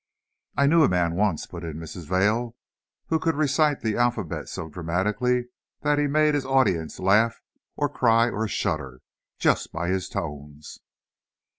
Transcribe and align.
"I 0.57 0.65
knew 0.65 0.81
a 0.81 0.89
man 0.89 1.13
once," 1.13 1.45
put 1.45 1.63
in 1.63 1.77
Mrs. 1.77 2.07
Vail, 2.07 2.55
"who 3.09 3.19
could 3.19 3.35
recite 3.35 3.81
the 3.81 3.97
alphabet 3.97 4.49
so 4.49 4.67
dramatically 4.67 5.49
that 5.81 5.99
he 5.99 6.07
made 6.07 6.33
his 6.33 6.43
audience 6.43 6.97
laugh 6.99 7.39
or 7.75 7.87
cry 7.87 8.27
or 8.31 8.47
shudder, 8.47 9.01
just 9.37 9.71
by 9.71 9.89
his 9.89 10.09
tones." 10.09 10.79